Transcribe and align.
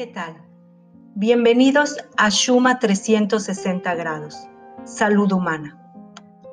¿qué 0.00 0.06
tal? 0.06 0.34
Bienvenidos 1.14 1.98
a 2.16 2.30
Shuma 2.30 2.78
360 2.78 3.94
grados, 3.96 4.34
Salud 4.84 5.30
Humana. 5.30 5.78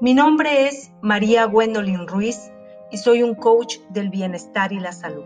Mi 0.02 0.14
nombre 0.14 0.68
es 0.68 0.92
María 1.02 1.46
Gwendolyn 1.46 2.10
Ruiz 2.10 2.52
y 2.92 2.98
soy 2.98 3.24
un 3.24 3.36
coach 3.36 3.78
del 3.90 4.10
bienestar 4.10 4.74
y 4.74 4.82
la 4.82 4.92
salud. 4.92 5.24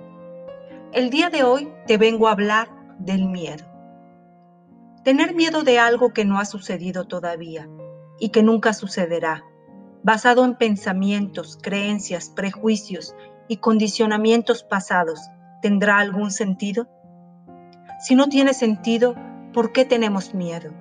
El 0.93 1.09
día 1.09 1.31
de 1.31 1.41
hoy 1.41 1.73
te 1.87 1.97
vengo 1.97 2.27
a 2.27 2.33
hablar 2.33 2.69
del 2.99 3.25
miedo. 3.25 3.65
Tener 5.03 5.33
miedo 5.33 5.63
de 5.63 5.79
algo 5.79 6.13
que 6.13 6.23
no 6.23 6.37
ha 6.37 6.45
sucedido 6.45 7.05
todavía 7.05 7.67
y 8.19 8.29
que 8.29 8.43
nunca 8.43 8.73
sucederá, 8.73 9.43
basado 10.03 10.45
en 10.45 10.59
pensamientos, 10.59 11.57
creencias, 11.59 12.29
prejuicios 12.29 13.15
y 13.47 13.57
condicionamientos 13.57 14.61
pasados, 14.61 15.19
¿tendrá 15.63 15.97
algún 15.97 16.29
sentido? 16.29 16.87
Si 18.01 18.15
no 18.15 18.27
tiene 18.29 18.55
sentido, 18.55 19.15
¿por 19.53 19.73
qué 19.73 19.85
tenemos 19.85 20.33
miedo? 20.33 20.71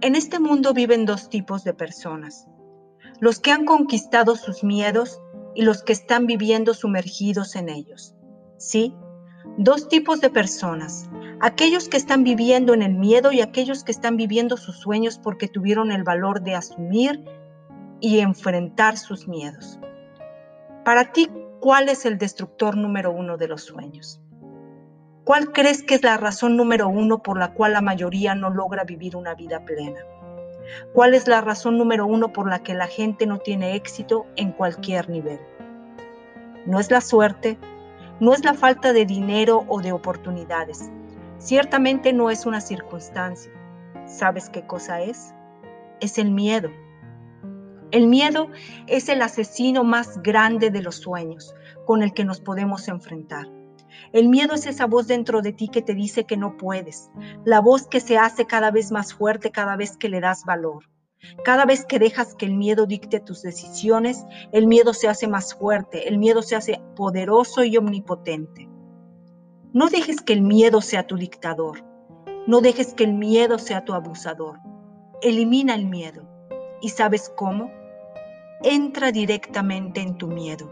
En 0.00 0.14
este 0.14 0.38
mundo 0.38 0.72
viven 0.72 1.04
dos 1.04 1.28
tipos 1.28 1.64
de 1.64 1.74
personas. 1.74 2.46
Los 3.18 3.40
que 3.40 3.50
han 3.50 3.64
conquistado 3.64 4.36
sus 4.36 4.62
miedos 4.62 5.20
y 5.56 5.62
los 5.62 5.82
que 5.82 5.92
están 5.92 6.26
viviendo 6.26 6.74
sumergidos 6.74 7.56
en 7.56 7.68
ellos. 7.68 8.14
Sí, 8.56 8.94
dos 9.58 9.88
tipos 9.88 10.20
de 10.20 10.30
personas. 10.30 11.10
Aquellos 11.40 11.88
que 11.88 11.96
están 11.96 12.22
viviendo 12.22 12.72
en 12.72 12.82
el 12.82 12.94
miedo 12.94 13.32
y 13.32 13.40
aquellos 13.40 13.82
que 13.82 13.90
están 13.90 14.16
viviendo 14.16 14.56
sus 14.56 14.76
sueños 14.76 15.18
porque 15.18 15.48
tuvieron 15.48 15.90
el 15.90 16.04
valor 16.04 16.40
de 16.40 16.54
asumir 16.54 17.24
y 18.00 18.20
enfrentar 18.20 18.96
sus 18.96 19.26
miedos. 19.26 19.80
Para 20.84 21.10
ti, 21.10 21.28
¿cuál 21.60 21.88
es 21.88 22.06
el 22.06 22.16
destructor 22.16 22.76
número 22.76 23.10
uno 23.10 23.36
de 23.36 23.48
los 23.48 23.62
sueños? 23.62 24.20
¿Cuál 25.26 25.50
crees 25.50 25.82
que 25.82 25.96
es 25.96 26.04
la 26.04 26.18
razón 26.18 26.56
número 26.56 26.86
uno 26.86 27.20
por 27.20 27.36
la 27.36 27.52
cual 27.52 27.72
la 27.72 27.80
mayoría 27.80 28.36
no 28.36 28.48
logra 28.48 28.84
vivir 28.84 29.16
una 29.16 29.34
vida 29.34 29.64
plena? 29.64 29.98
¿Cuál 30.92 31.14
es 31.14 31.26
la 31.26 31.40
razón 31.40 31.76
número 31.78 32.06
uno 32.06 32.32
por 32.32 32.48
la 32.48 32.60
que 32.60 32.74
la 32.74 32.86
gente 32.86 33.26
no 33.26 33.38
tiene 33.38 33.74
éxito 33.74 34.24
en 34.36 34.52
cualquier 34.52 35.10
nivel? 35.10 35.40
No 36.64 36.78
es 36.78 36.92
la 36.92 37.00
suerte, 37.00 37.58
no 38.20 38.34
es 38.34 38.44
la 38.44 38.54
falta 38.54 38.92
de 38.92 39.04
dinero 39.04 39.64
o 39.66 39.82
de 39.82 39.90
oportunidades. 39.90 40.92
Ciertamente 41.38 42.12
no 42.12 42.30
es 42.30 42.46
una 42.46 42.60
circunstancia. 42.60 43.50
¿Sabes 44.06 44.48
qué 44.48 44.64
cosa 44.64 45.00
es? 45.00 45.34
Es 45.98 46.18
el 46.18 46.30
miedo. 46.30 46.70
El 47.90 48.06
miedo 48.06 48.46
es 48.86 49.08
el 49.08 49.22
asesino 49.22 49.82
más 49.82 50.22
grande 50.22 50.70
de 50.70 50.82
los 50.82 50.98
sueños 50.98 51.52
con 51.84 52.04
el 52.04 52.14
que 52.14 52.24
nos 52.24 52.40
podemos 52.40 52.86
enfrentar. 52.86 53.55
El 54.12 54.28
miedo 54.28 54.54
es 54.54 54.66
esa 54.66 54.86
voz 54.86 55.06
dentro 55.06 55.42
de 55.42 55.52
ti 55.52 55.68
que 55.68 55.82
te 55.82 55.94
dice 55.94 56.24
que 56.24 56.36
no 56.36 56.56
puedes, 56.56 57.10
la 57.44 57.60
voz 57.60 57.86
que 57.86 58.00
se 58.00 58.18
hace 58.18 58.46
cada 58.46 58.70
vez 58.70 58.92
más 58.92 59.14
fuerte 59.14 59.50
cada 59.50 59.76
vez 59.76 59.96
que 59.96 60.08
le 60.08 60.20
das 60.20 60.44
valor. 60.44 60.84
Cada 61.44 61.64
vez 61.64 61.84
que 61.84 61.98
dejas 61.98 62.34
que 62.34 62.46
el 62.46 62.54
miedo 62.54 62.86
dicte 62.86 63.20
tus 63.20 63.42
decisiones, 63.42 64.24
el 64.52 64.66
miedo 64.66 64.94
se 64.94 65.08
hace 65.08 65.26
más 65.26 65.54
fuerte, 65.54 66.08
el 66.08 66.18
miedo 66.18 66.42
se 66.42 66.56
hace 66.56 66.80
poderoso 66.94 67.64
y 67.64 67.76
omnipotente. 67.76 68.68
No 69.72 69.88
dejes 69.88 70.20
que 70.20 70.34
el 70.34 70.42
miedo 70.42 70.80
sea 70.80 71.06
tu 71.06 71.16
dictador, 71.16 71.84
no 72.46 72.60
dejes 72.60 72.94
que 72.94 73.04
el 73.04 73.14
miedo 73.14 73.58
sea 73.58 73.84
tu 73.84 73.92
abusador. 73.92 74.60
Elimina 75.20 75.74
el 75.74 75.86
miedo. 75.86 76.28
¿Y 76.80 76.90
sabes 76.90 77.32
cómo? 77.34 77.72
Entra 78.62 79.10
directamente 79.10 80.00
en 80.00 80.16
tu 80.16 80.28
miedo. 80.28 80.70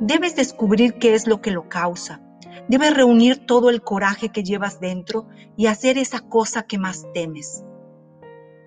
Debes 0.00 0.34
descubrir 0.34 0.94
qué 0.94 1.14
es 1.14 1.28
lo 1.28 1.40
que 1.40 1.52
lo 1.52 1.68
causa 1.68 2.20
Debes 2.68 2.94
reunir 2.94 3.46
todo 3.46 3.70
el 3.70 3.82
coraje 3.82 4.30
que 4.30 4.42
llevas 4.42 4.80
dentro 4.80 5.28
y 5.56 5.66
hacer 5.66 5.98
esa 5.98 6.20
cosa 6.20 6.62
que 6.62 6.78
más 6.78 7.06
temes. 7.12 7.64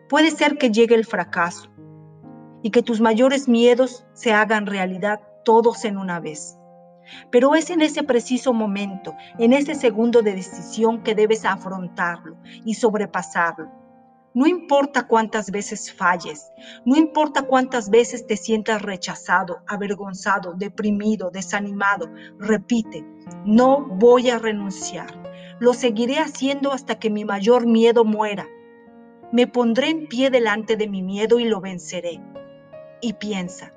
Puede 0.10 0.32
ser 0.32 0.58
que 0.58 0.72
llegue 0.72 0.96
el 0.96 1.06
fracaso 1.06 1.70
y 2.62 2.72
que 2.72 2.84
tus 2.84 3.02
mayores 3.02 3.48
miedos 3.48 4.06
se 4.14 4.34
hagan 4.34 4.66
realidad 4.66 5.22
todos 5.44 5.86
en 5.86 5.98
una 5.98 6.20
vez. 6.20 6.58
Pero 7.32 7.56
es 7.56 7.70
en 7.70 7.82
ese 7.82 8.04
preciso 8.04 8.54
momento, 8.54 9.16
en 9.38 9.54
ese 9.54 9.76
segundo 9.76 10.22
de 10.22 10.34
decisión 10.34 11.04
que 11.04 11.16
debes 11.16 11.46
afrontarlo 11.46 12.38
y 12.64 12.74
sobrepasarlo 12.74 13.85
no 14.36 14.46
importa 14.48 15.08
cuántas 15.08 15.50
veces 15.50 15.94
falles, 15.94 16.52
no 16.84 16.98
importa 16.98 17.44
cuántas 17.44 17.90
veces 17.90 18.28
te 18.28 18.36
sientas 18.36 18.82
rechazado, 18.82 19.62
avergonzado, 19.66 20.54
deprimido, 20.54 21.32
desanimado, 21.32 22.12
repite, 22.38 23.06
no 23.46 23.86
voy 23.88 24.30
a 24.30 24.38
renunciar. 24.38 25.24
Lo 25.60 25.74
seguiré 25.74 26.20
haciendo 26.20 26.74
hasta 26.74 27.00
que 27.00 27.10
mi 27.10 27.24
mayor 27.24 27.66
miedo 27.66 28.04
muera. 28.04 28.46
Me 29.32 29.48
pondré 29.48 29.90
en 29.90 30.08
pie 30.08 30.30
delante 30.30 30.76
de 30.76 30.90
mi 30.90 31.02
miedo 31.02 31.40
y 31.40 31.46
lo 31.46 31.62
venceré. 31.62 32.22
Y 33.00 33.14
piensa, 33.14 33.74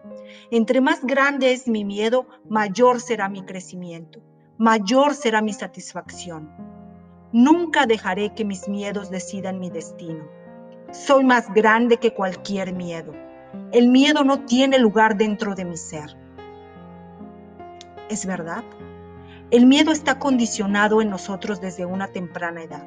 entre 0.51 0.81
más 0.81 1.05
grande 1.05 1.53
es 1.53 1.69
mi 1.69 1.85
miedo, 1.85 2.27
mayor 2.49 3.01
será 3.01 3.29
mi 3.29 3.45
crecimiento, 3.45 4.21
mayor 4.59 5.15
será 5.15 5.41
mi 5.41 5.53
satisfacción. 5.53 6.51
Nunca 7.33 7.87
dejaré 7.87 8.35
que 8.35 8.45
mis 8.45 8.69
miedos 8.69 9.09
decidan 9.09 9.61
mi 9.61 9.71
destino. 9.71 10.38
Soy 10.91 11.23
más 11.23 11.53
grande 11.53 11.99
que 11.99 12.15
cualquier 12.15 12.73
miedo. 12.73 13.13
El 13.73 13.89
miedo 13.89 14.25
no 14.25 14.47
tiene 14.47 14.79
lugar 14.79 15.19
dentro 15.19 15.55
de 15.55 15.67
mi 15.67 15.77
ser. 15.77 16.17
¿Es 18.09 18.25
verdad? 18.25 18.65
El 19.51 19.67
miedo 19.67 19.93
está 19.93 20.19
condicionado 20.19 21.03
en 21.03 21.11
nosotros 21.11 21.61
desde 21.61 21.85
una 21.85 22.09
temprana 22.09 22.63
edad 22.63 22.87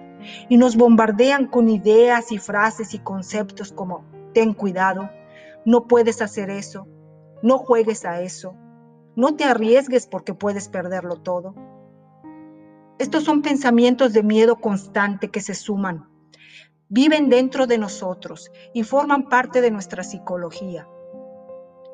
y 0.50 0.58
nos 0.58 0.78
bombardean 0.78 1.46
con 1.46 1.70
ideas 1.70 2.32
y 2.32 2.40
frases 2.40 2.96
y 2.96 3.00
conceptos 3.00 3.72
como 3.72 4.04
ten 4.34 4.54
cuidado, 4.54 5.12
no 5.64 5.88
puedes 5.88 6.24
hacer 6.24 6.50
eso, 6.50 6.88
no 7.44 7.60
juegues 7.60 8.04
a 8.06 8.22
eso, 8.22 8.56
no 9.16 9.36
te 9.36 9.44
arriesgues 9.44 10.08
porque 10.08 10.34
puedes 10.34 10.70
perderlo 10.70 11.18
todo. 11.18 11.54
Estos 12.98 13.24
son 13.24 13.44
pensamientos 13.44 14.14
de 14.14 14.24
miedo 14.24 14.56
constante 14.56 15.30
que 15.30 15.42
se 15.42 15.54
suman 15.54 16.11
viven 16.92 17.30
dentro 17.30 17.68
de 17.68 17.78
nosotros 17.78 18.52
y 18.74 18.84
forman 18.84 19.30
parte 19.30 19.62
de 19.62 19.72
nuestra 19.72 20.04
psicología, 20.04 20.90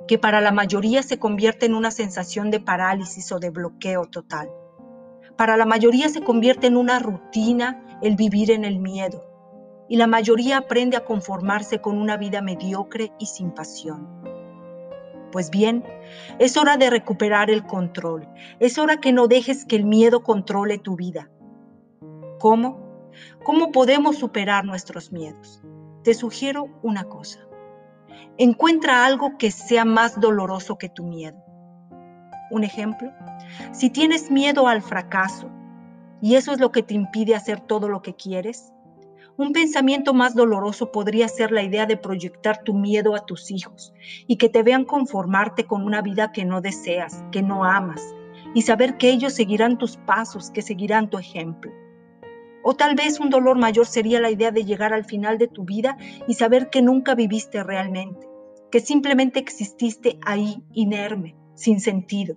que 0.07 0.17
para 0.17 0.41
la 0.41 0.51
mayoría 0.51 1.03
se 1.03 1.19
convierte 1.19 1.67
en 1.67 1.75
una 1.75 1.91
sensación 1.91 2.49
de 2.49 2.59
parálisis 2.59 3.31
o 3.31 3.39
de 3.39 3.51
bloqueo 3.51 4.05
total. 4.05 4.49
Para 5.37 5.55
la 5.55 5.67
mayoría 5.67 6.09
se 6.09 6.23
convierte 6.23 6.65
en 6.65 6.77
una 6.77 6.97
rutina 6.97 7.99
el 8.01 8.15
vivir 8.15 8.49
en 8.49 8.65
el 8.65 8.79
miedo, 8.79 9.23
y 9.87 9.97
la 9.97 10.07
mayoría 10.07 10.57
aprende 10.57 10.97
a 10.97 11.05
conformarse 11.05 11.79
con 11.79 11.99
una 11.99 12.17
vida 12.17 12.41
mediocre 12.41 13.11
y 13.19 13.27
sin 13.27 13.51
pasión. 13.51 14.09
Pues 15.31 15.51
bien, 15.51 15.83
es 16.39 16.57
hora 16.57 16.75
de 16.77 16.89
recuperar 16.89 17.51
el 17.51 17.67
control, 17.67 18.27
es 18.59 18.79
hora 18.79 18.97
que 18.97 19.13
no 19.13 19.27
dejes 19.27 19.63
que 19.63 19.75
el 19.75 19.85
miedo 19.85 20.23
controle 20.23 20.79
tu 20.79 20.95
vida. 20.95 21.29
¿Cómo? 22.39 22.86
¿Cómo 23.43 23.71
podemos 23.71 24.17
superar 24.17 24.65
nuestros 24.65 25.11
miedos? 25.11 25.61
Te 26.03 26.13
sugiero 26.13 26.69
una 26.81 27.05
cosa. 27.05 27.39
Encuentra 28.37 29.05
algo 29.05 29.37
que 29.37 29.51
sea 29.51 29.85
más 29.85 30.19
doloroso 30.19 30.77
que 30.77 30.89
tu 30.89 31.03
miedo. 31.03 31.37
Un 32.51 32.63
ejemplo, 32.63 33.11
si 33.73 33.89
tienes 33.89 34.31
miedo 34.31 34.67
al 34.67 34.81
fracaso 34.81 35.49
y 36.21 36.35
eso 36.35 36.51
es 36.53 36.59
lo 36.59 36.71
que 36.71 36.83
te 36.83 36.93
impide 36.93 37.35
hacer 37.35 37.59
todo 37.59 37.89
lo 37.89 38.01
que 38.01 38.15
quieres, 38.15 38.71
un 39.37 39.53
pensamiento 39.53 40.15
más 40.15 40.33
doloroso 40.33 40.91
podría 40.91 41.27
ser 41.27 41.51
la 41.51 41.61
idea 41.61 41.85
de 41.85 41.95
proyectar 41.95 42.63
tu 42.63 42.73
miedo 42.73 43.15
a 43.15 43.25
tus 43.25 43.51
hijos 43.51 43.93
y 44.25 44.37
que 44.37 44.49
te 44.49 44.63
vean 44.63 44.83
conformarte 44.83 45.65
con 45.65 45.83
una 45.83 46.01
vida 46.01 46.31
que 46.31 46.43
no 46.43 46.59
deseas, 46.59 47.23
que 47.31 47.43
no 47.43 47.63
amas, 47.63 48.01
y 48.55 48.63
saber 48.63 48.97
que 48.97 49.09
ellos 49.09 49.33
seguirán 49.33 49.77
tus 49.77 49.97
pasos, 49.97 50.49
que 50.49 50.63
seguirán 50.63 51.11
tu 51.11 51.19
ejemplo. 51.19 51.71
O 52.69 52.73
tal 52.73 52.95
vez 52.95 53.21
un 53.21 53.29
dolor 53.29 53.57
mayor 53.57 53.85
sería 53.85 54.19
la 54.19 54.29
idea 54.29 54.51
de 54.51 54.65
llegar 54.65 54.91
al 54.91 55.05
final 55.05 55.37
de 55.37 55.47
tu 55.47 55.63
vida 55.63 55.97
y 56.27 56.33
saber 56.33 56.69
que 56.69 56.81
nunca 56.81 57.15
viviste 57.15 57.63
realmente, 57.63 58.27
que 58.69 58.81
simplemente 58.81 59.39
exististe 59.39 60.19
ahí 60.25 60.61
inerme, 60.73 61.37
sin 61.55 61.79
sentido. 61.79 62.35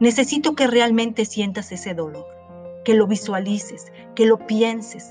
Necesito 0.00 0.54
que 0.54 0.68
realmente 0.68 1.26
sientas 1.26 1.70
ese 1.70 1.92
dolor, 1.92 2.24
que 2.82 2.94
lo 2.94 3.06
visualices, 3.06 3.92
que 4.14 4.24
lo 4.24 4.46
pienses, 4.46 5.10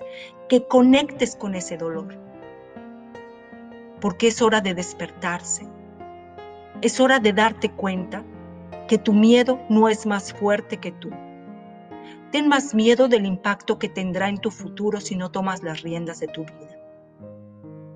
que 0.50 0.66
conectes 0.66 1.36
con 1.36 1.54
ese 1.54 1.78
dolor. 1.78 2.18
Porque 4.02 4.30
es 4.30 4.42
hora 4.42 4.62
de 4.62 4.74
despertarse. 4.74 5.68
Es 6.82 7.00
hora 7.00 7.20
de 7.20 7.32
darte 7.32 7.70
cuenta 7.70 8.24
que 8.88 8.98
tu 8.98 9.14
miedo 9.14 9.60
no 9.70 9.88
es 9.88 10.08
más 10.08 10.34
fuerte 10.34 10.78
que 10.78 10.92
tú 10.92 11.12
Ten 12.36 12.50
más 12.50 12.76
miedo 12.76 13.08
del 13.08 13.26
impacto 13.26 13.80
que 13.80 13.88
tendrá 13.88 14.28
en 14.28 14.40
tu 14.40 14.52
futuro 14.52 15.00
si 15.00 15.16
no 15.16 15.32
tomas 15.32 15.64
las 15.64 15.84
riendas 15.84 16.20
de 16.20 16.28
tu 16.28 16.42
vida. 16.42 16.78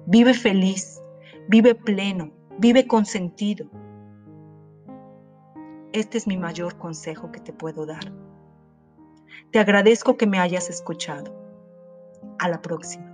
Vive 0.06 0.34
feliz, 0.34 1.04
vive 1.50 1.76
pleno, 1.76 2.32
vive 2.58 2.88
con 2.88 3.06
sentido. 3.06 3.70
Este 5.92 6.18
es 6.18 6.26
mi 6.26 6.38
mayor 6.38 6.78
consejo 6.78 7.34
que 7.34 7.42
te 7.42 7.52
puedo 7.52 7.86
dar. 7.86 8.14
Te 9.52 9.60
agradezco 9.60 10.16
que 10.16 10.26
me 10.26 10.40
hayas 10.40 10.70
escuchado. 10.70 11.36
A 12.40 12.48
la 12.48 12.62
próxima. 12.62 13.09